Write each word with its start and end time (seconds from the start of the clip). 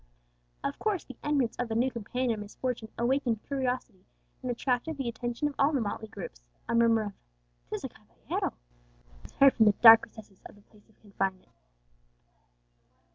Of 0.63 0.79
course 0.79 1.03
the 1.03 1.15
entrance 1.23 1.55
of 1.59 1.69
a 1.69 1.75
new 1.75 1.91
companion 1.91 2.33
in 2.39 2.39
misfortune 2.39 2.87
awakened 2.97 3.43
curiosity, 3.45 4.03
and 4.41 4.49
attracted 4.49 4.97
the 4.97 5.07
attention 5.07 5.47
of 5.47 5.53
all 5.59 5.71
the 5.71 5.79
motley 5.79 6.07
groups. 6.07 6.41
A 6.67 6.73
murmur 6.73 7.03
of 7.03 7.13
"'Tis 7.69 7.83
a 7.83 7.89
caballero!" 7.89 8.51
was 9.21 9.33
heard 9.33 9.53
from 9.53 9.67
the 9.67 9.73
dark 9.73 10.03
recesses 10.07 10.41
of 10.47 10.55
the 10.55 10.61
place 10.61 10.89
of 10.89 10.99
confinement. 11.01 11.51